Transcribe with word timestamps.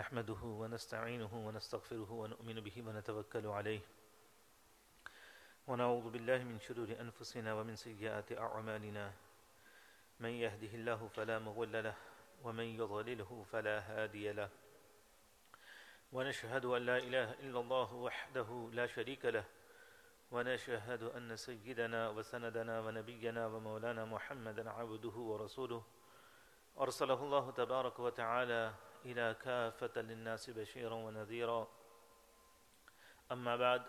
نحمده 0.00 0.42
ونستعينه 0.42 1.32
ونستغفره 1.46 2.10
ونؤمن 2.12 2.60
به 2.60 2.76
ونتوكل 2.86 3.46
عليه. 3.46 3.80
ونعوذ 5.68 6.10
بالله 6.10 6.38
من 6.44 6.58
شرور 6.60 6.88
أنفسنا 7.00 7.54
ومن 7.54 7.76
سيئات 7.76 8.32
أعمالنا. 8.32 9.12
من 10.20 10.30
يهده 10.30 10.72
الله 10.80 11.08
فلا 11.08 11.38
مضل 11.38 11.84
له 11.84 11.94
ومن 12.44 12.64
يضلله 12.80 13.44
فلا 13.52 13.76
هادي 13.78 14.32
له. 14.32 14.48
ونشهد 16.12 16.64
أن 16.64 16.82
لا 16.82 16.98
إله 16.98 17.28
إلا 17.44 17.60
الله 17.60 17.94
وحده 17.94 18.70
لا 18.72 18.86
شريك 18.86 19.24
له. 19.24 19.44
ونشهد 20.32 21.02
أن 21.02 21.36
سيدنا 21.36 22.08
وسندنا 22.08 22.80
ونبينا 22.80 23.46
ومولانا 23.46 24.04
محمدا 24.04 24.70
عبده 24.70 25.16
ورسوله. 25.30 25.82
أرسله 26.80 27.20
الله 27.24 27.50
تبارك 27.50 27.98
وتعالى 28.00 28.74
إلى 29.04 29.36
كافة 29.44 30.00
للناس 30.02 30.50
بشيرا 30.50 30.94
ونذيرا. 30.94 31.68
أما 33.32 33.56
بعد 33.56 33.82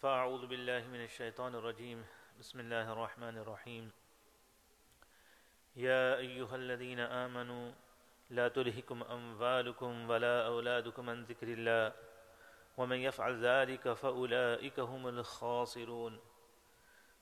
فأعوذ 0.00 0.46
بالله 0.46 0.86
من 0.86 1.04
الشيطان 1.04 1.54
الرجيم. 1.54 2.04
بسم 2.38 2.60
الله 2.60 2.92
الرحمن 2.92 3.38
الرحيم. 3.38 3.90
يا 5.76 6.16
أيها 6.16 6.56
الذين 6.56 7.00
آمنوا 7.00 7.72
لا 8.30 8.48
تلهكم 8.48 9.02
أنفالكم 9.02 10.10
ولا 10.10 10.46
أولادكم 10.46 11.10
عن 11.10 11.24
ذكر 11.24 11.48
الله. 11.48 11.92
ومن 12.76 12.96
يفعل 12.96 13.44
ذلك 13.44 13.92
فأولئك 13.92 14.80
هم 14.80 15.08
الخاسرون. 15.08 16.20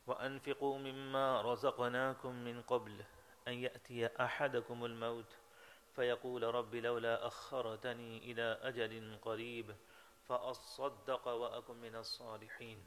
وأنفقوا 0.07 0.79
مما 0.79 1.43
رزقناكم 1.43 2.33
من 2.35 2.63
قبل 2.63 3.05
أن 3.49 3.53
يأتي 3.53 4.07
أحدكم 4.07 4.85
الموت. 4.85 5.37
فيقول 5.99 6.43
رب 6.55 6.75
لولا 6.75 7.27
أخرتني 7.27 8.19
إلى 8.19 8.59
أجل 8.63 9.19
قريب 9.23 9.77
فأصدق 10.29 11.29
وأكن 11.29 11.77
من 11.77 11.97
الصالحين. 11.97 12.87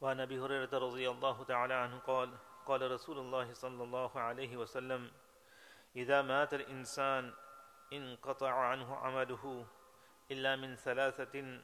وعن 0.00 0.20
أبي 0.20 0.40
هريرة 0.40 0.78
رضي 0.78 1.10
الله 1.10 1.44
تعالى 1.44 1.74
عنه 1.74 1.98
قال 1.98 2.38
قال 2.66 2.90
رسول 2.90 3.18
الله 3.18 3.52
صلى 3.52 3.82
الله 3.84 4.20
عليه 4.20 4.56
وسلم 4.56 5.12
إذا 5.96 6.22
مات 6.22 6.54
الإنسان 6.54 7.34
انقطع 7.92 8.50
عنه 8.50 8.96
عمله 8.96 9.66
إلا 10.30 10.56
من 10.56 10.76
ثلاثة 10.76 11.60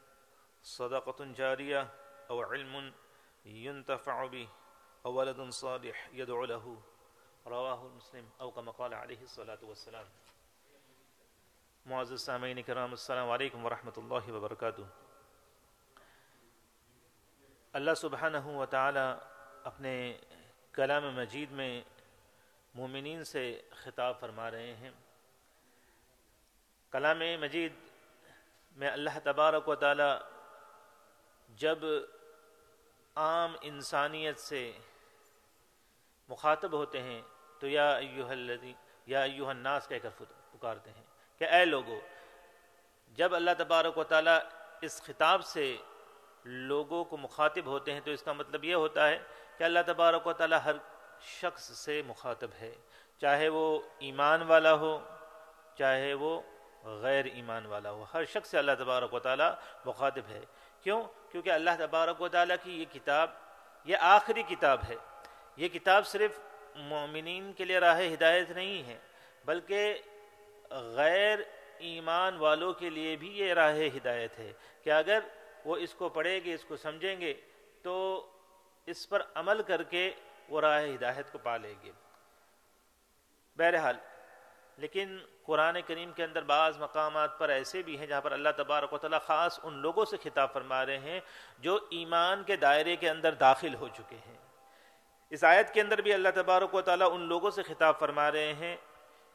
صدقة 0.61 1.25
جارية 1.25 1.93
أو 2.29 2.41
علم 2.41 2.93
ينتفع 3.45 4.25
به 4.25 4.49
أو 5.05 5.13
ولد 5.13 5.49
صالح 5.49 6.09
يدعو 6.13 6.45
له. 6.45 6.94
رواه 7.45 7.85
المسلم 7.85 8.25
أو 8.41 8.51
كما 8.51 8.71
قال 8.71 8.93
عليه 8.93 9.21
الصلاة 9.21 9.67
والسلام. 9.67 10.05
معزز 11.85 12.21
سامعین 12.21 12.61
کرام، 12.61 12.91
السلام 12.91 13.29
علیکم 13.29 13.65
ورحمۃ 13.65 13.91
اللہ 13.97 14.31
وبرکاتہ. 14.31 14.81
اللہ 17.73 17.93
سبحانہ 17.93 18.45
و 18.45 18.65
تعالی 18.65 19.13
اپنے 19.63 20.17
کلام 20.71 21.15
مجید 21.15 21.51
میں 21.51 21.81
مومنین 22.73 23.23
سے 23.23 23.61
خطاب 23.71 24.19
فرما 24.19 24.51
رہے 24.51 24.75
ہیں۔ 24.75 24.91
کلام 26.89 27.19
مجید 27.41 27.73
میں 28.75 28.89
اللہ 28.89 29.19
تبارک 29.23 29.67
و 29.67 29.75
تعالی 29.75 30.11
جب 31.49 31.77
عام 33.15 33.55
انسانیت 33.61 34.39
سے 34.39 34.71
مخاطب 36.29 36.71
ہوتے 36.71 37.01
ہیں 37.01 37.21
تو 37.59 37.67
یا 37.67 37.95
ایوہ 37.95 38.29
الذی 38.29 38.73
یا 39.05 39.21
ایوہ 39.23 39.49
الناس 39.49 39.87
کہہ 39.87 39.97
کر 39.97 40.09
پکارتے 40.51 40.91
ہیں 40.91 41.03
کہ 41.39 41.43
اے 41.43 41.65
لوگو، 41.65 41.99
جب 43.07 43.35
اللہ 43.35 43.51
تبارک 43.57 43.97
و 43.97 44.03
تعالیٰ 44.03 44.39
اس 44.81 45.03
خطاب 45.03 45.45
سے 45.45 45.77
لوگوں 46.43 47.03
کو 47.03 47.17
مخاطب 47.17 47.65
ہوتے 47.65 47.93
ہیں 47.93 47.99
تو 47.99 48.11
اس 48.11 48.23
کا 48.23 48.33
مطلب 48.33 48.63
یہ 48.63 48.75
ہوتا 48.75 49.07
ہے 49.07 49.19
کہ 49.57 49.63
اللہ 49.63 49.79
تبارک 49.85 50.27
و 50.27 50.33
تعالیٰ 50.33 50.59
ہر 50.65 50.75
شخص 51.21 51.77
سے 51.77 52.01
مخاطب 52.07 52.49
ہے۔ 52.61 52.75
چاہے 53.21 53.49
وہ 53.49 53.79
ایمان 53.99 54.41
والا 54.41 54.73
ہو، 54.73 54.99
چاہے 55.77 56.13
وہ 56.13 56.41
غیر 56.83 57.25
ایمان 57.25 57.65
والا 57.65 57.91
ہو، 57.91 58.05
ہر 58.13 58.25
شخص 58.25 58.49
سے 58.49 58.57
اللہ 58.57 58.71
تبارک 58.79 59.13
و 59.13 59.19
تعالیٰ 59.19 59.53
مخاطب 59.85 60.29
ہے۔ 60.29 60.41
کیوں؟ 60.83 61.03
کیونکہ 61.31 61.49
اللہ 61.49 61.69
تبارک 61.79 62.21
و 62.21 62.27
تعالیٰ 62.27 62.55
کی 62.63 62.79
یہ 62.79 62.85
کتاب، 62.93 63.29
یہ 63.83 63.97
آخری 63.99 64.43
کتاب 64.43 64.79
ہے۔ 64.89 64.95
یہ 65.55 65.67
کتاب 65.67 66.07
صرف 66.07 66.39
مومنین 66.75 67.53
کے 67.53 67.65
لیے 67.65 67.79
راہ 67.79 68.01
ہدایت 68.13 68.49
نہیں 68.49 68.83
ہے، 68.83 68.97
بلکہ 69.45 70.01
غیر 70.71 71.39
ایمان 71.77 72.37
والوں 72.37 72.73
کے 72.73 72.89
لیے 72.89 73.15
بھی 73.15 73.37
یہ 73.37 73.53
راہ 73.53 73.77
ہدایت 73.97 74.39
ہے 74.39 74.53
کہ 74.83 74.89
اگر 74.89 75.19
وہ 75.65 75.77
اس 75.77 75.93
کو 75.93 76.09
پڑھیں 76.09 76.39
گے، 76.45 76.53
اس 76.53 76.63
کو 76.63 76.77
سمجھیں 76.77 77.21
گے، 77.21 77.33
تو 77.81 78.25
اس 78.85 79.09
پر 79.09 79.21
عمل 79.35 79.61
کر 79.61 79.83
کے 79.83 80.11
وہ 80.49 80.61
راہ 80.61 80.83
ہدایت 80.85 81.31
کو 81.31 81.37
پا 81.37 81.57
لیں 81.57 81.75
گے۔ 81.83 81.91
بہرحال، 83.57 83.95
لیکن 84.77 85.17
قرآن 85.43 85.81
کریم 85.87 86.11
کے 86.11 86.23
اندر 86.23 86.41
بعض 86.41 86.77
مقامات 86.77 87.37
پر 87.39 87.49
ایسے 87.49 87.81
بھی 87.81 87.97
ہیں 87.97 88.07
جہاں 88.07 88.21
پر 88.21 88.31
اللہ 88.31 88.49
تبارک 88.57 88.93
و 88.93 88.97
تعالیٰ 88.97 89.21
خاص 89.21 89.59
ان 89.63 89.73
لوگوں 89.73 90.05
سے 90.05 90.17
خطاب 90.23 90.53
فرما 90.53 90.85
رہے 90.85 90.97
ہیں 90.97 91.19
جو 91.59 91.79
ایمان 91.89 92.43
کے 92.43 92.55
دائرے 92.55 92.95
کے 92.95 93.09
اندر 93.09 93.33
داخل 93.33 93.75
ہو 93.75 93.87
چکے 93.87 94.15
ہیں۔ 94.15 94.44
اس 95.31 95.43
آیت 95.43 95.73
کے 95.73 95.81
اندر 95.81 96.01
بھی 96.01 96.13
اللہ 96.13 96.29
تبارک 96.35 96.75
و 96.75 96.81
تعالیٰ 96.81 97.07
ان 97.11 97.21
لوگوں 97.21 97.51
سے 97.51 97.63
خطاب 97.63 97.99
فرما 97.99 98.31
رہے 98.31 98.53
ہیں 98.53 98.75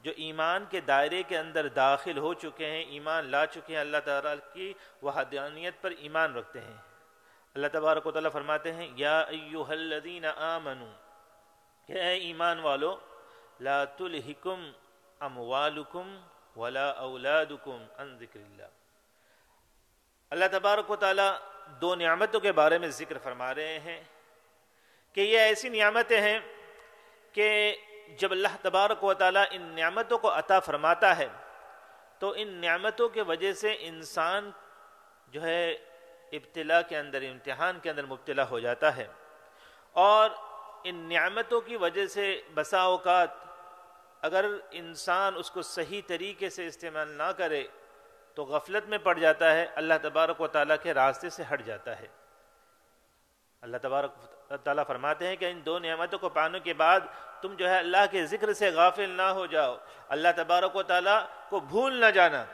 جو 0.05 0.11
ایمان 0.15 0.65
کے 0.69 0.79
دائرے 0.81 1.23
کے 1.23 1.37
اندر 1.37 1.67
داخل 1.67 2.17
ہو 2.17 2.33
چکے 2.33 2.65
ہیں، 2.65 2.83
ایمان 2.83 3.25
لا 3.25 3.45
چکے 3.45 3.73
ہیں، 3.73 3.81
اللہ 3.81 3.97
تعالیٰ 4.05 4.35
کی 4.53 4.73
وحدانیت 5.03 5.81
پر 5.81 5.91
ایمان 5.97 6.33
رکھتے 6.35 6.59
ہیں۔ 6.61 6.77
اللہ 7.55 7.67
تبارک 7.71 8.05
و 8.07 8.11
تعالیٰ 8.11 8.31
فرماتے 8.31 8.73
ہیں، 8.73 8.87
یا 8.95 9.19
ایوہ 9.19 9.69
الذین 9.69 10.25
آمنوا 10.25 10.93
کہ 11.89 11.93
اے 11.93 12.13
ایمان 12.27 12.59
والو، 12.59 12.95
لا 13.59 13.83
تلہکم 13.97 14.71
اموالکم 15.19 16.17
ولا 16.55 16.89
اولادکم 16.89 17.83
ان 17.97 18.17
ذکر 18.17 18.39
اللہ 18.39 18.69
اللہ 20.31 20.45
تبارک 20.51 20.91
و 20.91 20.95
تعالیٰ 20.95 21.31
دو 21.81 21.95
نعمتوں 21.95 22.39
کے 22.39 22.51
بارے 22.51 22.77
میں 22.77 22.87
ذکر 22.89 23.17
فرما 23.17 23.53
رہے 23.55 23.79
ہیں۔ 23.79 24.01
کہ 25.13 25.21
یہ 25.21 25.39
ایسی 25.39 25.69
نعمتیں 25.69 26.21
ہیں 26.21 26.39
کہ 27.31 27.75
جب 28.19 28.31
اللہ 28.31 28.47
تبارک 28.61 29.03
و 29.03 29.13
تعالیٰ 29.13 29.43
ان 29.51 29.61
نعمتوں 29.61 30.17
کو 30.17 30.37
عطا 30.37 30.59
فرماتا 30.59 31.17
ہے، 31.17 31.27
تو 32.19 32.33
ان 32.37 32.47
نعمتوں 32.47 33.09
کے 33.09 33.21
وجہ 33.21 33.53
سے 33.53 33.75
انسان 33.79 34.51
جو 35.27 35.41
ہے 35.41 35.71
ابتلا 36.31 36.81
کے 36.81 36.97
اندر، 36.97 37.21
امتحان 37.21 37.79
کے 37.79 37.89
اندر 37.89 38.05
مبتلا 38.05 38.49
ہو 38.49 38.59
جاتا 38.59 38.97
ہے۔ 38.97 39.07
اور 39.91 40.29
ان 40.83 40.95
نعمتوں 40.95 41.61
کی 41.61 41.75
وجہ 41.75 42.05
سے 42.05 42.41
بسا 42.53 42.81
اوقات 42.81 43.29
اگر 44.21 44.45
انسان 44.71 45.33
اس 45.37 45.51
کو 45.51 45.61
صحیح 45.61 46.01
طریقے 46.07 46.49
سے 46.49 46.67
استعمال 46.67 47.07
نہ 47.07 47.31
کرے، 47.37 47.63
تو 48.35 48.45
غفلت 48.45 48.89
میں 48.89 48.97
پڑ 48.97 49.17
جاتا 49.17 49.51
ہے، 49.51 49.67
اللہ 49.75 49.93
تبارک 50.01 50.41
و 50.41 50.47
تعالیٰ 50.47 50.75
کے 50.83 50.93
راستے 50.93 51.29
سے 51.29 51.43
ہٹ 51.53 51.65
جاتا 51.65 51.99
ہے۔ 51.99 52.07
اللہ 53.61 53.77
تبارک 53.81 54.11
تعالیٰ 54.63 54.83
فرماتے 54.87 55.27
ہیں 55.27 55.35
کہ 55.35 55.45
ان 55.45 55.65
دو 55.65 55.79
نعمتوں 55.79 56.19
کو 56.19 56.29
پانے 56.29 56.59
کے 56.59 56.73
بعد 56.73 56.99
تم 57.41 57.53
جو 57.53 57.69
ہے 57.69 57.77
اللہ 57.77 57.97
کے 58.11 58.25
ذکر 58.25 58.53
سے 58.53 58.69
غافل 58.69 59.09
نہ 59.09 59.21
ہو 59.21 59.45
جاؤ۔ 59.45 59.77
اللہ 60.07 60.27
تبارک 60.35 60.75
و 60.75 60.83
تعالیٰ 60.83 61.25
کو 61.49 61.59
بھول 61.59 61.95
نہ 61.95 62.05
جانا۔ 62.05 62.45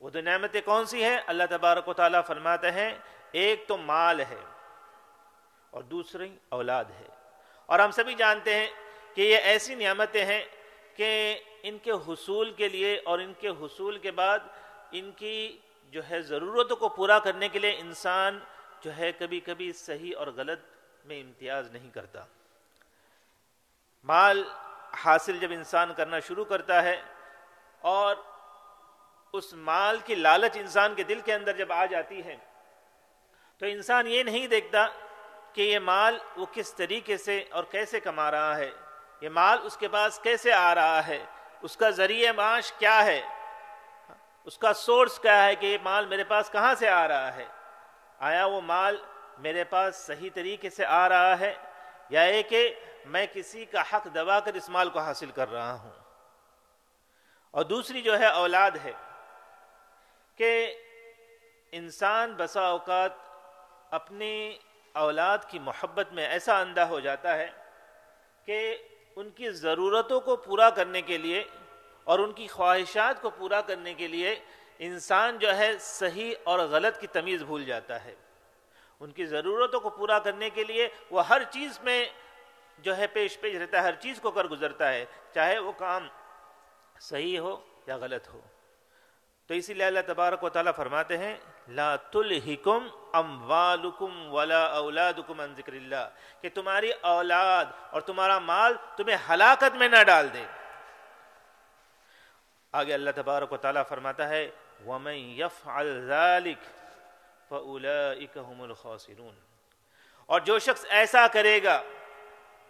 وہ 0.00 0.10
دو 0.10 0.20
نعمتیں 0.20 0.60
کون 0.64 0.86
سی 0.86 1.04
ہیں؟ 1.04 1.18
اللہ 1.26 1.42
تبارک 1.50 1.88
و 1.88 1.92
تعالیٰ 1.92 2.20
فرماتے 2.26 2.70
ہیں، 2.70 2.98
ایک 3.32 3.64
تو 3.68 3.76
مال 3.76 4.20
ہے 4.20 4.44
اور 5.70 5.82
دوسری 5.82 6.36
اولاد 6.48 6.84
ہے۔ 6.84 7.08
اور 7.66 7.78
ہم 7.78 7.90
سبھی 7.90 8.14
جانتے 8.14 8.54
ہیں 8.54 8.66
کہ 9.14 9.20
یہ 9.20 9.36
ایسی 9.36 9.74
نعمتیں 9.74 10.24
ہیں 10.24 10.44
کہ 10.96 11.40
ان 11.62 11.78
کے 11.78 11.90
حصول 11.90 12.52
کے 12.52 12.68
لیے 12.68 13.00
اور 13.04 13.18
ان 13.18 13.32
کے 13.40 13.48
حصول 13.48 13.98
کے 13.98 14.10
بعد 14.10 14.38
ان 14.92 15.10
کی 15.10 15.58
جو 15.90 16.00
ہے 16.10 16.22
ضرورتوں 16.22 16.76
کو 16.76 16.88
پورا 16.88 17.18
کرنے 17.18 17.48
کے 17.48 17.58
لیے 17.58 17.76
انسان 17.78 18.38
جو 18.82 18.96
ہے 18.96 19.10
کبھی 19.12 19.40
کبھی 19.40 19.72
صحیح 19.72 20.12
اور 20.16 20.26
غلط 20.26 20.58
میں 21.04 21.20
امتیاز 21.20 21.70
نہیں 21.70 21.90
کرتا۔ 21.90 22.24
مال 24.06 24.42
حاصل 25.04 25.38
جب 25.38 25.52
انسان 25.52 25.94
کرنا 25.94 26.20
شروع 26.20 26.44
کرتا 26.44 26.82
ہے 26.82 27.00
اور 27.84 28.16
اس 29.34 29.52
مال 29.52 29.98
کی 30.04 30.14
لالچ 30.14 30.56
انسان 30.56 30.94
کے 30.94 31.02
دل 31.02 31.20
کے 31.20 31.34
اندر 31.34 31.56
جب 31.56 31.72
آ 31.72 31.84
جاتی 31.86 32.24
ہے، 32.24 32.36
تو 33.60 33.66
انسان 33.66 34.06
یہ 34.06 34.22
نہیں 34.22 34.46
دیکھتا 34.46 34.86
کہ 35.52 35.62
یہ 35.62 35.78
مال 35.78 36.18
وہ 36.36 36.46
کس 36.52 36.74
طریقے 36.74 37.16
سے 37.16 37.44
اور 37.50 37.64
کیسے 37.64 38.00
کما 38.00 38.30
رہا 38.30 38.56
ہے، 38.56 38.70
یہ 39.20 39.28
مال 39.28 39.58
اس 39.62 39.76
کے 39.76 39.88
پاس 39.88 40.18
کیسے 40.22 40.52
آ 40.52 40.74
رہا 40.74 41.06
ہے، 41.06 41.24
اس 41.62 41.76
کا 41.76 41.90
ذریعہ 41.90 42.32
معاش 42.32 42.72
کیا 42.72 43.04
ہے، 43.04 43.20
اس 44.46 44.58
کا 44.58 44.72
سورس 44.72 45.18
کیا 45.18 45.44
ہے 45.44 45.54
کہ 45.54 45.66
یہ 45.66 45.78
مال 45.82 46.06
میرے 46.06 46.24
پاس 46.24 46.50
کہاں 46.50 46.74
سے 46.74 46.88
آ 46.88 47.06
رہا 47.08 47.34
ہے۔ 47.36 47.46
آیا 48.18 48.44
وہ 48.46 48.60
مال 48.60 48.96
میرے 49.38 49.64
پاس 49.64 49.96
صحیح 49.96 50.30
طریقے 50.34 50.70
سے 50.70 50.84
آ 50.84 51.08
رہا 51.08 51.38
ہے 51.38 51.54
یا 52.10 52.22
یہ 52.22 52.42
کہ 52.42 52.74
میں 53.06 53.26
کسی 53.32 53.64
کا 53.64 53.82
حق 53.92 54.06
دبا 54.14 54.40
کر 54.40 54.54
اس 54.54 54.68
مال 54.68 54.90
کو 54.90 54.98
حاصل 54.98 55.30
کر 55.30 55.50
رہا 55.52 55.72
ہوں؟ 55.72 55.90
اور 57.50 57.64
دوسری 57.64 58.02
جو 58.02 58.18
ہے 58.18 58.26
اولاد 58.26 58.70
ہے 58.84 58.92
کہ 60.36 60.74
انسان 61.72 62.34
بسا 62.36 62.60
اوقات 62.60 63.12
اپنی 63.90 64.58
اولاد 64.92 65.38
کی 65.48 65.58
محبت 65.58 66.12
میں 66.12 66.26
ایسا 66.26 66.58
اندھا 66.58 66.88
ہو 66.88 67.00
جاتا 67.00 67.36
ہے 67.36 67.50
کہ 68.44 68.76
ان 69.16 69.30
کی 69.30 69.50
ضرورتوں 69.50 70.20
کو 70.20 70.36
پورا 70.36 70.70
کرنے 70.70 71.02
کے 71.02 71.18
لیے 71.18 71.44
اور 72.04 72.18
ان 72.18 72.32
کی 72.32 72.46
خواہشات 72.46 73.22
کو 73.22 73.30
پورا 73.30 73.60
کرنے 73.60 73.94
کے 73.94 74.08
لیے 74.08 74.40
انسان 74.78 75.38
جو 75.38 75.56
ہے 75.56 75.78
صحیح 75.78 76.34
اور 76.44 76.58
غلط 76.58 77.00
کی 77.00 77.06
تمیز 77.06 77.42
بھول 77.42 77.64
جاتا 77.64 78.04
ہے۔ 78.04 78.14
ان 79.00 79.10
کی 79.10 79.26
ضرورتوں 79.26 79.80
کو 79.80 79.90
پورا 79.90 80.18
کرنے 80.18 80.50
کے 80.50 80.64
لیے 80.64 80.88
وہ 81.10 81.28
ہر 81.28 81.42
چیز 81.50 81.78
میں 81.82 82.04
جو 82.78 82.96
ہے 82.96 83.06
پیش 83.06 83.40
پیش 83.40 83.56
رہتا 83.56 83.78
ہے، 83.78 83.82
ہر 83.82 83.94
چیز 83.94 84.20
کو 84.20 84.30
کر 84.30 84.44
گزرتا 84.44 84.92
ہے، 84.92 85.04
چاہے 85.34 85.58
وہ 85.58 85.72
کام 85.72 86.08
صحیح 87.00 87.38
ہو 87.38 87.56
یا 87.86 87.96
غلط 87.96 88.28
ہو۔ 88.28 88.40
تو 89.46 89.54
اسی 89.54 89.74
لیے 89.74 89.86
اللہ 89.86 90.00
تبارک 90.06 90.44
و 90.44 90.48
تعالیٰ 90.48 90.72
فرماتے 90.76 91.18
ہیں، 91.18 91.36
لا 91.68 91.96
تلحکم 91.96 92.88
اموالکم 93.12 94.34
ولا 94.34 94.64
اولادکم 94.64 95.40
عن 95.40 95.54
ذکر 95.54 95.72
اللہ، 95.72 96.08
کہ 96.40 96.48
تمہاری 96.54 96.90
اولاد 96.90 97.64
اور 97.90 98.00
تمہارا 98.00 98.38
مال 98.38 98.74
تمہیں 98.96 99.16
ہلاکت 99.28 99.76
میں 99.76 99.88
نہ 99.88 100.02
ڈال 100.06 100.28
دے۔ 100.34 100.44
آگے 102.78 102.94
اللہ 102.94 103.10
تبارک 103.14 103.52
و 103.52 103.56
تعالیٰ 103.56 103.82
فرماتا 103.88 104.28
ہے، 104.28 104.50
وَمَن 104.86 105.14
يَفْعَلْ 105.14 106.06
ذَلِكَ 106.08 106.62
فَأُولَئِكَ 107.48 108.40
هُمُ 108.40 108.62
الْخَاسِرُونَ۔ 108.62 109.34
اور 110.28 110.40
جو 110.40 110.58
شخص 110.58 110.84
ایسا 110.88 111.26
کرے 111.32 111.62
گا 111.62 111.80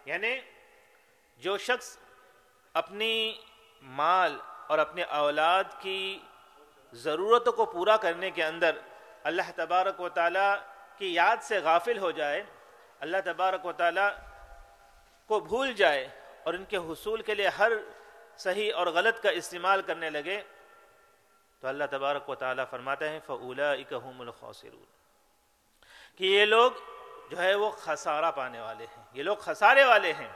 یعنی 0.05 0.33
جو 1.39 1.57
شخص 1.57 1.97
اپنی 2.73 3.15
مال 3.81 4.37
اور 4.67 4.79
اپنے 4.79 5.03
اولاد 5.17 5.63
کی 5.81 6.19
ضرورتوں 6.93 7.53
کو 7.53 7.65
پورا 7.65 7.97
کرنے 7.97 8.31
کے 8.31 8.43
اندر 8.43 8.75
اللہ 9.23 9.49
تبارک 9.55 9.99
و 10.01 10.09
تعالیٰ 10.09 10.53
کی 10.97 11.13
یاد 11.13 11.37
سے 11.41 11.59
غافل 11.59 11.97
ہو 11.97 12.11
جائے، 12.11 12.43
اللہ 12.99 13.17
تبارک 13.25 13.65
و 13.65 13.71
تعالیٰ 13.71 14.09
کو 15.29 15.39
بھول 15.39 15.73
جائے 15.73 16.07
اور 16.43 16.53
ان 16.53 16.65
کے 16.65 16.77
حصول 16.77 17.21
کے 17.21 17.35
لیے 17.35 17.47
ہر 17.47 17.71
صحیح 18.37 18.73
اور 18.75 18.87
غلط 18.87 19.23
کا 19.23 19.29
استعمال 19.29 19.81
کرنے 19.81 20.09
لگے 20.09 20.41
تو 21.59 21.67
اللہ 21.67 21.83
تبارک 21.91 22.29
و 22.29 22.35
تعالیٰ 22.35 22.65
فرماتے 22.69 23.09
ہیں 23.09 23.19
فعلا 23.25 23.71
اکہم 23.71 24.21
الخوصرون 24.21 24.83
کہ 26.17 26.23
یہ 26.23 26.45
لوگ 26.45 26.71
جو 27.29 27.37
ہے 27.37 27.55
وہ 27.55 27.71
خسارہ 27.71 28.31
پانے 28.31 28.59
والے 28.59 28.85
ہیں۔ 28.85 29.03
یہ 29.13 29.23
لوگ 29.23 29.37
خسارے 29.37 29.83
والے 29.83 30.13
ہیں۔ 30.13 30.31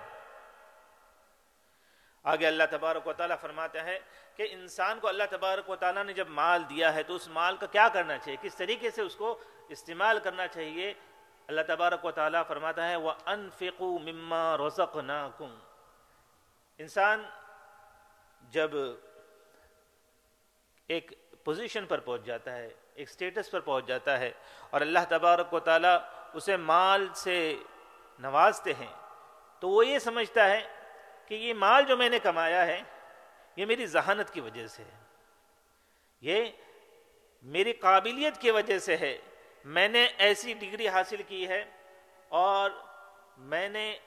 آگے 2.24 2.48
اللہ 2.48 2.64
تبارک 2.72 3.08
و 3.08 3.14
تعالیٰ 3.14 3.36
فرماتے 3.42 3.82
ہیں 3.82 4.00
کہ 4.36 4.48
انسان 4.52 5.00
کو 5.00 5.08
اللہ 5.08 5.24
تبارک 5.30 5.70
و 5.70 5.76
تعالیٰ 5.76 6.04
نے 6.04 6.14
جب 6.14 6.28
مال 6.28 6.64
دیا 6.70 6.94
ہے 6.94 7.04
تو 7.04 7.16
اس 7.16 7.28
مال 7.28 7.58
کا 7.58 7.66
کیا 7.66 7.88
کرنا 7.94 8.18
چاہیے؟ 8.18 8.38
کس 8.42 8.56
طریقے 8.56 8.92
سے 8.92 9.02
اس 9.02 9.16
کو 9.16 9.40
استعمال 9.70 10.20
کرنا 10.20 10.48
چاہیے؟ 10.48 10.94
اللہ 11.48 11.62
تبارک 11.68 12.06
و 12.06 12.12
تعالیٰ 12.12 12.42
فرماتا 12.48 12.90
ہے 12.90 12.96
وہ 12.96 13.12
انفقو 13.26 14.00
مما 14.00 14.58
رزق 14.58 14.98
انسان 16.78 17.24
جب 18.50 18.72
ایک 20.88 21.14
پوزیشن 21.44 21.86
پر 21.86 22.00
پہنچ 22.00 22.24
جاتا 22.24 22.58
ہے، 22.58 22.70
ایک 22.94 23.10
سٹیٹس 23.10 23.52
پر 23.52 23.60
پہنچ 23.60 23.86
جاتا 23.86 24.20
ہے 24.20 24.32
اور 24.70 24.82
اللہ 24.82 25.00
تبارک 25.10 25.54
و 25.54 25.60
تعالیٰ 25.60 25.98
اسے 26.34 26.58
مال 26.58 27.08
سے 27.14 27.56
نوازتے 28.20 28.74
ہیں، 28.74 28.94
تو 29.60 29.70
وہ 29.70 29.88
یہ 29.88 30.00
سمجھتا 30.00 30.50
ہے 30.50 30.68
کہ 31.26 31.36
یہ 31.36 31.54
مال 31.54 31.84
جو 31.84 31.98
میں 31.98 32.10
نے 32.10 32.20
کمایا 32.20 32.66
ہے، 32.66 32.82
یہ 33.56 33.66
میری 33.66 33.86
ذہانت 33.86 34.30
کی 34.30 34.42
وجہ 34.42 34.68
سے 34.68 34.84
ہے۔ 34.84 35.00
یہ 36.22 36.46
میری 37.42 37.74
قابلیت 37.74 38.38
کی 38.38 38.52
وجہ 38.52 38.80
سے 38.80 38.98
ہے۔ 38.98 39.18
میں 39.66 39.88
نے 39.88 40.08
ایسی 40.18 40.54
ڈگری 40.54 40.88
حاصل 40.88 41.24
کی 41.28 41.48
ہے 41.48 41.66
اور 42.28 42.72
میں 43.38 43.70
نے 43.70 44.00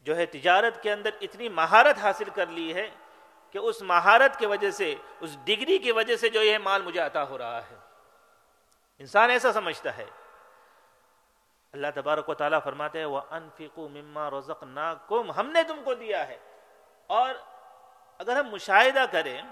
جو 0.00 0.16
ہے 0.16 0.26
تجارت 0.26 0.82
کے 0.82 0.92
اندر 0.92 1.10
اتنی 1.20 1.48
مہارت 1.48 1.98
حاصل 1.98 2.30
کر 2.34 2.46
لی 2.46 2.74
ہے 2.74 2.90
کہ 3.50 3.58
اس 3.58 3.82
مہارت 3.82 4.38
کی 4.38 4.46
وجہ 4.46 4.70
سے، 4.70 4.94
اس 5.20 5.36
ڈگری 5.44 5.78
کی 5.78 5.92
وجہ 5.92 6.16
سے 6.16 6.28
جو 6.28 6.42
یہ 6.42 6.58
مال 6.58 6.82
مجھے 6.82 7.00
عطا 7.00 7.28
ہو 7.28 7.38
رہا 7.38 7.62
ہے۔ 7.62 7.74
انسان 8.98 9.30
ایسا 9.30 9.52
سمجھتا 9.52 9.96
ہے۔ 9.96 10.04
اللہ 11.72 11.86
تبارک 11.94 12.28
و 12.28 12.34
تعالیٰ 12.34 12.58
فرماتے 12.64 12.98
ہیں 12.98 13.06
وہ 13.06 13.20
انفکو 13.30 13.88
مما 13.88 14.30
رزق 14.30 14.64
ہم 15.38 15.50
نے 15.50 15.62
تم 15.62 15.80
کو 15.84 15.94
دیا 15.94 16.28
ہے۔ 16.28 16.38
اور 17.06 17.34
اگر 18.18 18.36
ہم 18.36 18.48
مشاہدہ 18.48 19.04
کریں، 19.12 19.42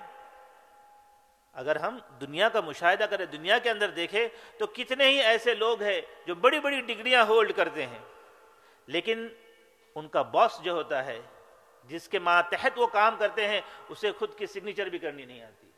اگر 1.52 1.76
ہم 1.76 1.98
دنیا 2.20 2.48
کا 2.48 2.60
مشاہدہ 2.60 3.04
کریں، 3.04 3.26
دنیا 3.26 3.58
کے 3.58 3.70
اندر 3.70 3.90
دیکھیں، 3.90 4.28
تو 4.58 4.66
کتنے 4.66 5.08
ہی 5.08 5.20
ایسے 5.20 5.54
لوگ 5.54 5.82
ہیں 5.82 6.00
جو 6.26 6.34
بڑی 6.34 6.60
بڑی 6.60 6.80
ڈگریاں 6.80 7.24
ہولڈ 7.24 7.52
کرتے 7.56 7.86
ہیں۔ 7.86 7.98
لیکن 8.86 9.28
ان 9.94 10.08
کا 10.08 10.22
باس 10.22 10.60
جو 10.62 10.72
ہوتا 10.72 11.04
ہے 11.04 11.22
جس 11.84 12.08
کے 12.08 12.18
ماتحت 12.18 12.70
وہ 12.76 12.86
کام 12.86 13.16
کرتے 13.18 13.48
ہیں، 13.48 13.60
اسے 13.88 14.12
خود 14.12 14.38
کی 14.38 14.46
سگنیچر 14.46 14.86
بھی 14.86 14.98
کرنی 14.98 15.24
نہیں 15.24 15.42
آتی۔ 15.42 15.70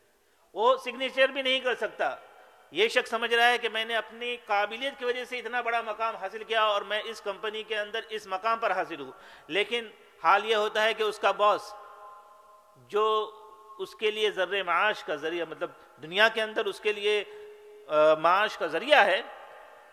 وہ 0.53 0.77
سگنیچر 0.77 1.27
بھی 1.27 1.41
نہیں 1.41 1.59
کر 1.59 1.75
سکتا۔ 1.75 2.15
یہ 2.71 2.87
شخص 2.87 3.09
سمجھ 3.09 3.33
رہا 3.33 3.49
ہے 3.49 3.57
کہ 3.57 3.69
میں 3.69 3.85
نے 3.85 3.95
اپنی 3.95 4.37
قابلیت 4.45 4.93
کی 4.99 5.05
وجہ 5.05 5.25
سے 5.25 5.39
اتنا 5.39 5.61
بڑا 5.61 5.81
مقام 5.81 6.15
حاصل 6.15 6.43
کیا 6.43 6.63
اور 6.63 6.81
میں 6.81 7.01
اس 7.05 7.21
کمپنی 7.21 7.63
کے 7.63 7.79
اندر 7.79 7.99
اس 8.09 8.27
مقام 8.27 8.59
پر 8.59 8.71
حاصل 8.71 9.01
ہوں۔ 9.01 9.11
لیکن 9.47 9.89
حال 10.23 10.45
یہ 10.45 10.55
ہوتا 10.55 10.83
ہے 10.83 10.93
کہ 10.93 11.03
اس 11.03 11.19
کا 11.19 11.31
باس 11.31 11.73
جو 12.87 13.31
اس 13.79 13.95
کے 13.95 14.11
لیے 14.11 14.31
ذر 14.31 14.63
معاش 14.63 15.03
کا 15.03 15.15
ذریعہ 15.15 15.45
مطلب 15.49 15.71
دنیا 16.01 16.27
کے 16.27 16.41
اندر 16.41 16.65
اس 16.65 16.79
کے 16.79 16.93
لیے 16.93 17.23
معاش 18.19 18.57
کا 18.57 18.67
ذریعہ 18.67 19.05
ہے، 19.05 19.21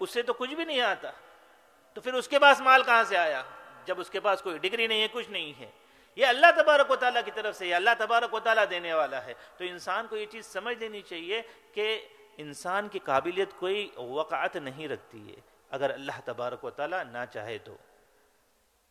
اس 0.01 0.11
سے 0.11 0.23
تو 0.23 0.33
کچھ 0.33 0.55
بھی 0.55 0.65
نہیں 0.65 0.81
آتا۔ 0.81 1.11
تو 1.95 2.01
پھر 2.01 2.15
اس 2.15 2.29
کے 2.29 2.39
پاس 2.39 2.61
مال 2.61 2.83
کہاں 2.83 3.05
سے 3.05 3.17
آیا؟ 3.17 3.43
جب 3.85 4.01
اس 4.01 4.11
کے 4.11 4.21
پاس 4.21 4.43
کوئی 4.43 4.59
ڈگری 4.59 4.87
نہیں 4.87 5.03
ہے، 5.03 5.07
کچھ 5.13 5.31
نہیں 5.31 5.61
ہے۔ 5.61 5.71
یہ 6.19 6.27
اللہ 6.27 6.47
تبارک 6.57 6.91
و 6.91 6.97
تعالیٰ 6.97 7.25
کی 7.25 7.31
طرف 7.31 7.57
سے 7.57 7.67
یہ 7.67 7.75
اللہ 7.75 7.91
تبارک 7.99 8.35
و 8.35 8.41
تعالیٰ 8.41 8.65
دینے 8.71 8.95
والا 8.95 9.25
ہے۔ 9.25 9.35
تو 9.57 9.65
انسان 9.65 10.07
کو 10.07 10.17
یہ 10.17 10.27
چیز 10.27 10.47
سمجھ 10.47 10.79
لینی 10.79 11.03
چاہیے 11.03 11.43
کہ 11.73 12.09
انسان 12.37 12.89
کی 12.89 12.99
قابلیت 12.99 13.49
کوئی 13.59 13.91
وقعت 13.97 14.57
نہیں 14.57 14.89
رکھتی 14.89 15.31
ہے۔ 15.31 15.41
اگر 15.71 15.91
اللہ 15.91 16.13
تبارک 16.25 16.65
و 16.65 16.71
تعالیٰ 16.71 17.05
نہ 17.05 17.19
چاہے 17.33 17.59
تو۔ 17.59 17.77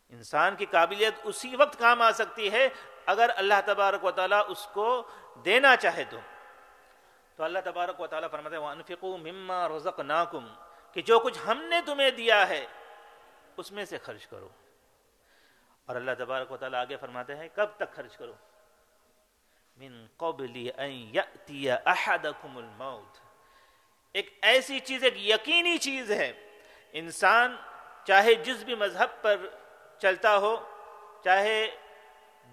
انسان 0.08 0.56
کی 0.56 0.66
قابلیت 0.66 1.14
اسی 1.24 1.56
وقت 1.56 1.78
کام 1.78 2.02
آ 2.02 2.12
سکتی 2.12 2.52
ہے 2.52 2.68
اگر 3.06 3.30
اللہ 3.36 3.54
تبارک 3.66 4.04
و 4.04 4.10
تعالیٰ 4.10 4.42
اس 4.48 4.68
کو 4.72 5.02
دینا 5.44 5.76
چاہے 5.76 6.04
تو۔ 6.10 6.18
تو 7.36 7.44
اللہ 7.44 7.58
تبارک 7.64 8.00
و 8.00 8.06
تعالیٰ 8.06 8.30
فرماتے 8.30 8.56
ہیں، 8.56 8.62
وَأَنفِقُوا 8.62 9.16
مِمَّا 9.16 9.68
رَزَقْنَاكُمْ، 9.68 10.48
کہ 10.92 11.02
جو 11.02 11.18
کچھ 11.18 11.38
ہم 11.46 11.62
نے 11.62 11.76
تمہیں 11.86 12.10
دیا 12.10 12.48
ہے، 12.48 12.66
اس 13.56 13.72
میں 13.72 13.84
سے 13.84 13.98
خرچ 13.98 14.26
کرو۔ 14.26 14.48
اور 15.88 15.96
اللہ 15.96 16.10
تبارک 16.18 16.50
و 16.52 16.56
تعالیٰ 16.56 16.80
آگے 16.80 16.96
فرماتے 16.96 17.36
ہیں، 17.36 17.48
کب 17.54 17.68
تک 17.76 17.92
خرچ 17.92 18.16
کرو؟ 18.16 18.32
من 19.76 20.06
قبل 20.16 20.56
ان 20.76 20.90
یأتی 21.14 21.70
احدکم 21.70 22.56
الموت۔ 22.56 23.18
ایک 24.14 24.30
ایسی 24.42 24.78
چیز، 24.80 25.04
ایک 25.04 25.18
یقینی 25.18 25.76
چیز 25.78 26.10
ہے، 26.10 26.32
انسان 26.92 27.56
چاہے 28.06 28.34
جس 28.34 28.64
بھی 28.64 28.74
مذہب 28.74 29.22
پر 29.22 29.46
چلتا 29.98 30.36
ہو، 30.38 30.54
چاہے 31.24 31.66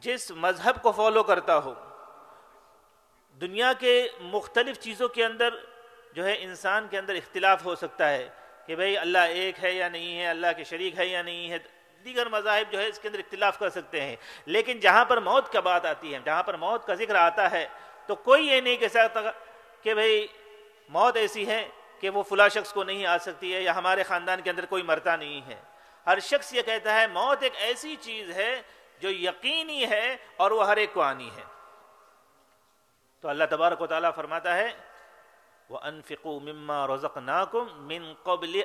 جس 0.04 0.32
مذہب 0.38 0.82
کو 0.82 0.92
فالو 0.92 1.24
کرتا 1.24 1.58
ہو، 1.58 1.74
دنیا 3.42 3.74
کے 3.80 4.08
مختلف 4.22 4.80
چیزوں 4.80 5.08
کے 5.08 5.26
اندر 5.26 5.56
جو 6.14 6.26
ہے، 6.26 6.36
انسان 6.40 6.88
کے 6.88 6.98
اندر 6.98 7.16
اختلاف 7.16 7.66
ہو 7.66 7.76
سکتا 7.76 8.10
ہے 8.10 8.28
کہ 8.66 8.76
بھئی 8.76 8.98
اللہ 8.98 9.34
ایک 9.40 9.64
ہے 9.64 9.72
یا 9.74 9.90
نہیں 9.90 10.18
ہے، 10.20 10.28
اللہ 10.28 10.52
کے 10.58 10.64
شریک 10.64 10.98
ہے 10.98 11.06
یا 11.06 11.22
نہیں 11.22 11.50
ہے۔ 11.52 11.58
دیگر 12.06 12.30
مذاہب 12.30 12.72
جو 12.72 12.80
ہے 12.80 12.88
اس 12.88 13.00
کے 13.00 13.08
اندر 13.08 13.20
اختلاف 13.20 13.60
کر 13.60 13.70
سکتے 13.70 14.02
ہیں۔ 14.02 14.16
لیکن 14.46 14.80
جہاں 14.80 15.06
پر 15.06 15.20
موت 15.20 15.52
کا 15.52 15.60
بات 15.60 15.86
آتی 15.86 16.14
ہے، 16.14 16.20
جہاں 16.26 16.44
پر 16.44 16.58
موت 16.58 16.88
کا 16.88 16.94
ذکر 16.94 17.16
آتا 17.16 17.52
ہے، 17.52 17.68
تو 18.06 18.16
کوئی 18.16 18.48
یہ 18.48 18.62
نہیں 18.62 18.78
کہہ 18.78 18.88
سکتا 18.88 19.20
کہ 19.82 19.94
بھئی 19.94 20.28
موت 20.90 21.16
ایسی 21.16 21.48
ہے 21.48 21.70
کہ 22.00 22.10
وہ 22.10 22.24
فلاں 22.24 22.50
شخص 22.50 22.74
کو 22.74 22.84
نہیں 22.84 23.06
آ 23.06 23.18
سکتی 23.18 23.56
ہے 23.56 23.62
یا 23.62 23.76
ہمارے 23.76 24.04
خاندان 24.04 24.42
کے 24.42 24.50
اندر 24.50 24.66
کوئی 24.66 24.84
مرتا 24.84 25.16
نہیں 25.16 25.42
ہے۔ 25.48 25.62
ہر 26.08 26.20
شخص 26.20 26.54
یہ 26.54 26.62
کہتا 26.62 26.94
ہے، 26.94 27.08
موت 27.08 27.44
ایک 27.44 27.54
ایسی 27.56 27.96
چیز 27.96 28.32
ہے 28.32 28.62
جو 29.00 29.10
یقینی 29.10 29.90
ہے 29.90 30.18
اور 30.38 30.52
وہ 30.52 30.68
ہر 30.68 30.78
ایک 30.78 30.94
کو 30.94 31.02
آنی 31.02 31.30
ہے۔ 31.38 31.44
تو 33.22 33.30
اللہ 33.30 33.44
تبارک 33.50 33.82
و 33.82 33.88
تعالیٰ 33.88 34.10
فرماتا 34.16 34.56
ہے 34.56 34.72
وہ 35.70 35.80
انفکو 35.84 36.40
مما 36.40 36.88
رزق 36.88 37.18
ناکم 37.18 37.68
من 37.88 38.14
قبل 38.24 38.62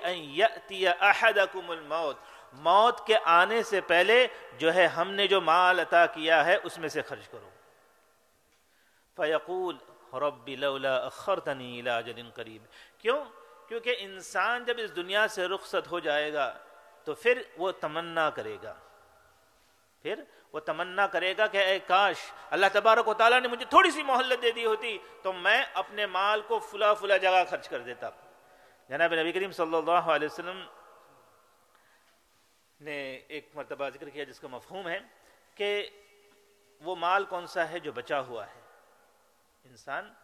احدکم 1.01 1.71
الموت۔ 1.71 2.17
موت 2.53 3.07
کے 3.07 3.17
آنے 3.25 3.63
سے 3.63 3.81
پہلے 3.81 4.27
جو 4.59 4.75
ہے 4.75 4.87
ہم 4.87 5.11
نے 5.11 5.27
جو 5.27 5.41
مال 5.41 5.81
عطا 5.81 6.07
کیا 6.07 6.45
ہے، 6.45 6.57
اس 6.63 6.79
میں 6.79 6.89
سے 6.89 7.03
خرچ 7.03 7.29
کرو۔ 7.29 7.51
فیقول، 9.17 9.77
رب 10.13 10.49
لولا 10.49 10.97
اخرتنی 10.97 11.81
الى 11.81 11.91
اجل 11.91 12.31
قریب۔ 12.35 12.63
کیوں؟ 12.99 13.25
کیونکہ 13.69 13.97
انسان 13.99 14.65
جب 14.65 14.75
اس 14.79 14.97
دنیا 14.97 15.29
سے 15.29 15.49
رخصت 15.49 15.91
ہو 15.91 15.99
جائے 15.99 16.33
گا 16.33 16.59
تو 17.05 17.15
پھر 17.15 17.43
وہ 17.57 17.73
تمنا 17.73 18.31
کرے 18.31 18.57
گا۔ 18.63 18.75
پھر 20.03 20.23
وہ 20.53 20.61
تمنا 20.61 21.07
کرے 21.07 21.35
گا 21.39 21.47
کہ 21.47 21.59
اے 21.59 21.79
کاش، 21.79 22.17
اللہ 22.51 22.67
تبارک 22.73 23.09
و 23.09 23.15
تعالیٰ 23.15 23.41
نے 23.41 23.49
مجھے 23.49 23.65
تھوڑی 23.65 23.91
سی 23.91 24.03
محلت 24.03 24.43
دے 24.43 24.51
دی 24.51 24.67
ہوتی 24.67 24.99
تو 25.23 25.33
میں 25.33 25.65
اپنے 25.75 26.07
مال 26.07 26.41
کو 26.41 26.59
فلا 26.59 26.95
فلا 26.95 27.17
جگہ 27.17 27.45
خرچ 27.51 27.69
کر 27.69 27.79
دیتا۔ 27.79 28.11
جناب 28.89 29.15
نبی 29.15 29.33
کریم 29.33 29.53
صلی 29.53 29.77
اللہ 29.77 29.91
علیہ 29.91 30.29
وسلم 30.33 30.67
نے 32.81 33.15
ایک 33.15 33.49
مرتبہ 33.55 33.89
ذکر 33.89 34.09
کیا 34.09 34.25
جس 34.25 34.41
کا 34.41 34.49
مفہوم 34.49 34.89
ہے 34.89 34.99
کہ 35.55 35.89
وہ 36.81 36.97
مال 36.97 37.25
کون 37.25 37.47
سا 37.47 37.71
ہے 37.71 37.79
جو 37.79 37.93
بچا 37.93 38.21
ہوا 38.21 38.47
ہے۔ 38.47 38.61
انسان 39.65 40.15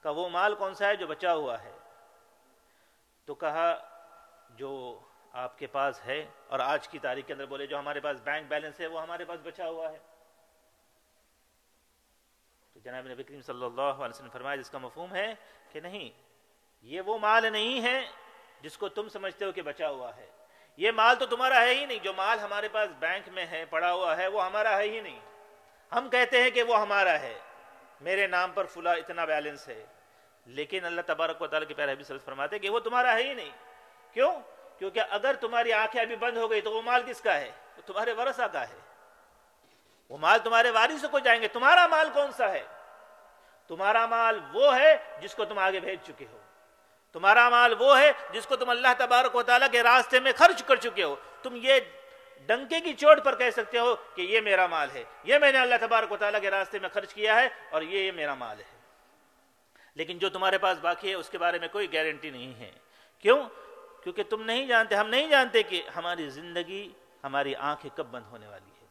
کا 0.00 0.10
وہ 0.10 0.28
مال 0.28 0.54
کون 0.54 0.74
سا 0.74 0.86
ہے 0.86 0.96
جو 0.96 1.06
بچا 1.06 1.34
ہوا 1.34 1.62
ہے۔ 1.62 1.72
تو 3.24 3.34
کہا، 3.34 3.88
جو 4.50 5.00
آپ 5.32 5.58
کے 5.58 5.66
پاس 5.66 6.06
ہے، 6.06 6.26
اور 6.46 6.58
آج 6.58 6.88
کی 6.88 6.98
تاریخ 6.98 7.26
کے 7.26 7.32
اندر 7.32 7.46
بولے، 7.46 7.66
جو 7.66 7.78
ہمارے 7.78 8.00
پاس 8.00 8.20
بینک 8.24 8.48
بیلنس 8.48 8.80
ہے، 8.80 8.86
وہ 8.86 9.02
ہمارے 9.02 9.24
پاس 9.24 9.40
بچا 9.42 9.68
ہوا 9.68 9.92
ہے۔ 9.92 9.98
تو 12.72 12.80
جناب 12.80 13.06
نبی 13.06 13.22
کریم 13.22 13.40
صلی 13.40 13.64
اللہ 13.64 13.80
علیہ 13.80 14.14
وسلم 14.14 14.30
فرمایا، 14.30 14.56
جس 14.56 14.70
کا 14.70 14.78
مفہوم 14.78 15.14
ہے 15.14 15.34
کہ 15.68 15.80
نہیں، 15.80 16.10
یہ 16.82 17.00
وہ 17.00 17.18
مال 17.18 17.52
نہیں 17.52 17.82
ہے 17.82 18.10
جس 18.60 18.78
کو 18.78 18.88
تم 18.88 19.08
سمجھتے 19.08 19.44
ہو 19.44 19.52
کہ 19.52 19.62
بچا 19.62 19.88
ہوا 19.88 20.16
ہے۔ 20.16 20.30
یہ 20.80 20.90
مال 20.90 21.16
تو 21.16 21.26
تمہارا 21.26 21.60
ہے 21.60 21.74
ہی 21.74 21.86
نہیں، 21.86 21.98
جو 21.98 22.12
مال 22.12 22.38
ہمارے 22.38 22.68
پاس 22.68 22.90
بینک 22.98 23.28
میں 23.28 23.46
ہے، 23.46 23.64
پڑا 23.70 23.92
ہوا 23.92 24.16
ہے، 24.16 24.26
وہ 24.26 24.44
ہمارا 24.44 24.78
ہے 24.78 24.82
ہی 24.82 25.00
نہیں۔ 25.00 25.20
ہم 25.92 26.08
کہتے 26.10 26.42
ہیں 26.42 26.50
کہ 26.50 26.62
وہ 26.62 26.80
ہمارا 26.80 27.20
ہے۔ 27.20 27.38
میرے 28.00 28.26
نام 28.26 28.52
پر 28.52 28.64
فلا 28.64 28.92
اتنا 28.92 29.24
بیلنس 29.24 29.68
ہے۔ 29.68 29.86
لیکن 30.46 30.84
اللہ 30.84 31.00
تبارک 31.06 31.42
و 31.42 31.46
تعالیٰ 31.46 31.68
کے 31.68 31.74
پیارے 31.74 31.92
حبیب 31.92 32.24
فرماتے 32.24 32.58
کہ 32.58 32.70
وہ 32.70 32.80
تمہارا 32.80 33.14
ہے 33.14 33.22
ہی 33.22 33.34
نہیں۔ 33.34 33.50
کیوں؟ 34.12 34.40
کیونکہ 34.78 35.00
اگر 35.10 35.34
تمہاری 35.34 35.72
آنکھیں 35.72 36.02
ابھی 36.02 36.16
بند 36.16 36.36
ہو 36.36 36.50
گئی 36.50 36.60
تو 36.60 36.72
وہ 36.72 36.82
مال 36.82 37.02
کس 37.06 37.20
کا 37.20 37.40
ہے؟ 37.40 37.50
وہ 37.76 37.82
تمہارے 37.86 38.12
ورثہ 38.12 38.42
کا 38.52 38.68
ہے۔ 38.68 38.78
وہ 40.08 40.18
مال 40.18 40.38
تمہارے 40.38 40.70
وارث 40.70 41.04
کو 41.10 41.18
جائیں 41.18 41.42
گے۔ 41.42 41.48
تمہارا 41.48 41.86
مال 41.86 42.10
کون 42.14 42.32
سا 42.32 42.52
ہے؟ 42.52 42.62
تمہارا 43.68 44.06
مال 44.06 44.40
وہ 44.52 44.76
ہے 44.76 44.96
جس 45.20 45.34
کو 45.34 45.44
تم 45.44 45.58
آگے 45.58 45.80
بھیج 45.80 45.98
چکے 46.06 46.26
ہو۔ 46.32 46.38
تمہارا 47.12 47.48
مال 47.48 47.74
وہ 47.78 47.98
ہے 47.98 48.12
جس 48.32 48.46
کو 48.46 48.56
تم 48.56 48.70
اللہ 48.70 48.88
تبارک 48.98 49.34
و 49.36 49.42
تعالیٰ 49.42 49.70
کے 49.70 49.82
راستے 49.82 50.20
میں 50.20 50.32
خرچ 50.36 50.62
کر 50.62 50.76
چکے 50.76 51.04
ہو۔ 51.04 51.16
تم 51.42 51.56
یہ 51.56 51.80
ڈنکے 52.46 52.80
کی 52.80 52.92
چوٹ 52.92 53.24
پر 53.24 53.34
کہہ 53.34 53.50
سکتے 53.50 53.78
ہو 53.78 53.94
کہ 54.14 54.22
یہ 54.22 54.40
میرا 54.40 54.66
مال 54.66 54.88
ہے۔ 54.94 55.04
یہ 55.24 55.38
میں 55.38 55.52
نے 55.52 55.58
اللہ 55.58 55.74
تبارک 55.80 56.12
و 56.12 56.16
تعالیٰ 56.16 56.40
کے 56.40 56.50
راستے 56.50 56.78
میں 56.78 56.88
خرچ 56.88 57.14
کیا 57.14 57.42
ہے 57.42 57.48
اور 57.70 57.82
یہ 57.82 57.98
یہ 57.98 58.12
میرا 58.12 58.34
مال 58.34 58.60
ہے۔ 58.60 58.80
لیکن 59.94 60.18
جو 60.18 60.28
تمہارے 60.28 60.58
پاس 60.58 60.78
باقی 60.78 61.10
ہے 61.10 61.14
اس 61.14 61.28
کے 61.28 61.38
بارے 61.38 61.58
میں 61.58 61.68
کوئی 61.68 61.92
گارنٹی 61.92 62.30
نہیں 62.30 62.54
ہے۔ 62.54 62.72
کیوں؟ 63.18 63.44
کیونکہ 64.02 64.22
تم 64.22 64.42
نہیں 64.42 64.66
جانتے، 64.66 64.94
ہم 64.94 65.08
نہیں 65.08 65.28
جانتے 65.28 65.62
کہ 65.62 65.82
ہماری 65.96 66.30
زندگی، 66.30 66.92
ہماری 67.24 67.54
آنکھیں 67.54 67.96
کب 67.96 68.06
بند 68.06 68.24
ہونے 68.26 68.46
والی 68.46 68.70
ہے۔ 68.82 68.86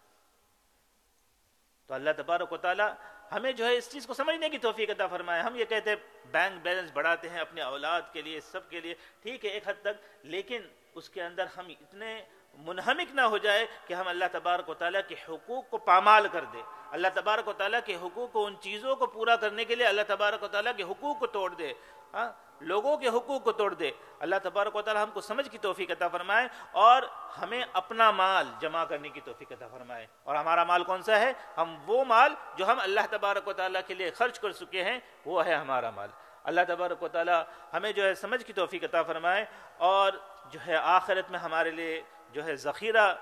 تو 1.88 1.94
اللہ 1.94 2.10
تبارک 2.18 2.54
و 2.54 2.58
تعالیٰ 2.58 2.94
ہمیں 3.32 3.52
جو 3.52 3.66
ہے 3.66 3.78
اس 3.78 3.92
چیز 3.92 4.08
کو 4.08 4.14
سمجھنے 4.14 4.50
کی 4.50 4.58
توفیق 4.58 4.90
عطا 4.90 5.08
فرمائے۔ 5.08 5.42
ہم 5.42 5.56
یہ 5.56 5.66
کہتے 5.66 5.90
ہیں 5.90 5.98
بینک 6.32 6.62
بیلنس 6.64 6.92
بڑھاتے 6.94 7.30
ہیں 7.30 7.40
اپنے 7.40 7.62
اولاد 7.62 8.02
کے 8.14 8.22
لیے، 8.22 8.40
سب 8.42 8.70
کے 8.70 8.80
لیے۔ 8.80 8.94
ٹھیک 9.24 9.46
ہے، 9.46 9.50
ایک 9.50 9.68
حد 9.68 9.74
تک، 9.82 10.26
لیکن 10.26 10.62
اس 10.96 11.10
کے 11.10 11.24
اندر 11.24 11.46
ہم 11.58 11.66
اتنے 11.68 12.24
منہمک 12.58 13.16
نہ 13.16 13.22
ہو 13.22 13.38
جائے 13.38 13.66
کہ 13.88 13.94
ہم 13.94 14.08
اللہ 14.08 14.26
تبارک 14.32 14.70
و 14.70 14.74
تعالیٰ 14.74 15.02
کے 15.08 15.16
حقوق 15.30 15.70
کو 15.70 15.78
پامال 15.78 16.28
کر 16.32 16.46
دیں۔ 16.54 16.62
اللہ 16.92 17.08
تبارک 17.14 17.48
و 17.48 17.54
تعالیٰ 17.54 17.80
کے 17.86 17.96
حقوق 17.96 18.32
کو، 18.32 18.46
ان 18.46 18.56
چیزوں 18.62 18.96
کو 18.96 19.06
پورا 19.06 19.36
کرنے 19.36 19.66
کے 19.66 19.76
لیے 19.76 19.88
اللہ 19.88 20.02
تبارک 20.08 20.44
و 20.44 20.48
تعالیٰ 20.48 20.72
کے 20.78 20.84
حقوق 20.84 21.20
کو 21.20 21.28
توڑ 21.28 21.54
دے۔ 21.54 21.74
ہاں 22.14 22.32
لوگوں 22.60 22.98
کے 22.98 23.08
حقوق 23.08 23.44
کو 23.44 23.52
توڑ 23.52 23.74
دے۔ 23.74 23.92
اللہ 24.20 24.36
تبارک 24.44 24.76
و 24.76 24.82
تعالیٰ 24.82 25.04
ہم 25.04 25.12
کو 25.12 25.22
سمجھ 25.22 25.50
کی 25.50 25.58
توفیق 25.58 25.92
عطا 25.92 26.08
فرمائے 26.08 26.48
اور 26.72 27.04
ہمیں 27.42 27.64
اپنا 27.74 28.12
مال 28.12 28.48
جمع 28.60 28.84
کرنے 28.84 29.10
کی 29.10 29.22
توفیق 29.22 29.52
عطا 29.52 29.68
فرمائے۔ 29.68 30.08
اور 30.24 30.36
ہمارا 30.36 30.64
مال 30.64 30.84
کون 30.84 31.02
سا 31.02 31.20
ہے؟ 31.20 31.34
ہم 31.58 31.78
وہ 31.86 32.06
مال 32.06 32.34
جو 32.56 32.68
ہم 32.68 32.80
اللہ 32.80 33.00
تبارک 33.10 33.48
و 33.48 33.54
تعالیٰ 33.54 33.82
کے 33.88 33.94
لیے 33.94 34.12
خرچ 34.12 34.40
کر 34.40 34.52
چکے 34.52 34.84
ہیں، 34.84 35.00
وہ 35.26 35.46
ہے 35.46 35.56
ہمارا 35.56 35.90
مال۔ 35.90 36.10
اللہ 36.44 36.62
تبارک 36.68 37.04
و 37.04 37.08
تعالیٰ 37.08 37.44
ہمیں 37.74 37.92
جو 37.92 38.04
ہے 38.04 38.16
سمجھ 38.16 38.46
کی 38.46 38.54
توفیق 38.54 38.84
عطا 38.84 39.04
فرمائے 39.04 39.46
اور 39.78 40.12
جو 40.50 40.60
ہے 40.68 40.76
آخرت 40.76 41.32
میں 41.32 41.40
ہمارے 41.40 41.72
لیے 41.72 42.02
جو 42.32 42.46
ہے 42.46 42.56
ذخیرہ 42.56 43.16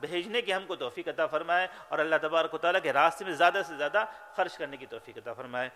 بھیجنے 0.00 0.42
کی 0.42 0.54
ہم 0.54 0.66
کو 0.66 0.76
توفیق 0.76 1.08
عطا 1.08 1.26
فرمائے 1.26 1.68
اور 1.88 1.98
اللہ 1.98 2.16
تبارک 2.22 2.54
و 2.54 2.58
تعالیٰ 2.58 2.82
کے 2.82 2.92
راستے 2.92 3.24
میں 3.24 3.32
زیادہ 3.32 3.60
سے 3.66 3.76
زیادہ 3.76 4.04
خرچ 4.34 4.56
کرنے 4.58 4.76
کی 4.76 4.86
توفیق 4.86 5.18
عطا 5.18 5.32
فرمائے۔ 5.32 5.68